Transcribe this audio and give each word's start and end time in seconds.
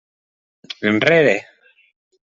Enrere! 0.93 1.37